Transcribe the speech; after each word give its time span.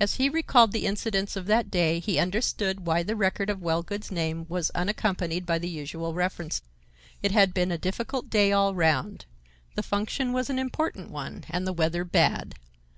As 0.00 0.14
he 0.14 0.30
recalled 0.30 0.72
the 0.72 0.86
incidents 0.86 1.36
of 1.36 1.44
that 1.44 1.70
day 1.70 1.98
he 2.00 2.18
understood 2.18 2.86
why 2.86 3.02
the 3.02 3.14
record 3.14 3.50
of 3.50 3.60
Wellgood's 3.60 4.10
name 4.10 4.46
was 4.48 4.70
unaccompanied 4.70 5.44
by 5.44 5.58
the 5.58 5.68
usual 5.68 6.14
reference. 6.14 6.62
It 7.22 7.32
had 7.32 7.52
been 7.52 7.70
a 7.70 7.76
difficult 7.76 8.30
day 8.30 8.50
all 8.50 8.74
round. 8.74 9.26
The 9.74 9.82
function 9.82 10.32
was 10.32 10.48
an 10.48 10.58
important 10.58 11.10
one, 11.10 11.44
and 11.50 11.66
the 11.66 11.74
weather 11.74 12.02
bad. 12.02 12.54